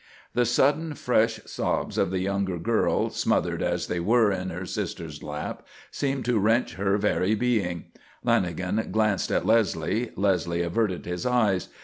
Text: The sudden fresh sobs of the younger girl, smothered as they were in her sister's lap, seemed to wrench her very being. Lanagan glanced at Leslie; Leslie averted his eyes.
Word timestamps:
The 0.33 0.47
sudden 0.47 0.95
fresh 0.95 1.39
sobs 1.45 1.95
of 1.95 2.09
the 2.09 2.17
younger 2.17 2.57
girl, 2.57 3.11
smothered 3.11 3.61
as 3.61 3.85
they 3.85 3.99
were 3.99 4.31
in 4.31 4.49
her 4.49 4.65
sister's 4.65 5.21
lap, 5.21 5.67
seemed 5.91 6.25
to 6.25 6.39
wrench 6.39 6.73
her 6.73 6.97
very 6.97 7.35
being. 7.35 7.85
Lanagan 8.25 8.91
glanced 8.91 9.29
at 9.31 9.45
Leslie; 9.45 10.09
Leslie 10.15 10.63
averted 10.63 11.05
his 11.05 11.27
eyes. 11.27 11.69